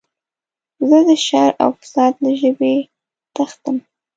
[0.89, 2.75] زه د شر او فساد له ژبې
[3.35, 3.77] تښتم.